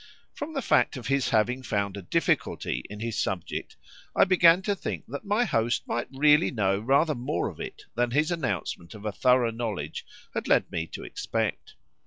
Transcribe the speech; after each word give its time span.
From 0.33 0.55
the 0.55 0.63
fact 0.63 0.97
of 0.97 1.05
his 1.05 1.29
having 1.29 1.61
found 1.61 1.95
a 1.95 2.01
difficulty 2.01 2.83
in 2.89 3.01
his 3.01 3.19
subject, 3.21 3.77
I 4.15 4.23
began 4.23 4.63
to 4.63 4.73
think 4.75 5.05
that 5.09 5.25
my 5.25 5.43
host 5.45 5.87
might 5.87 6.07
really 6.11 6.49
know 6.49 6.79
rather 6.79 7.13
more 7.13 7.49
of 7.49 7.59
it 7.59 7.83
than 7.93 8.09
his 8.09 8.31
announcement 8.31 8.95
of 8.95 9.05
a 9.05 9.11
thorough 9.11 9.51
knowledge 9.51 10.03
had 10.33 10.47
led 10.47 10.71
me 10.71 10.87
to 10.87 11.03
expect. 11.03 11.75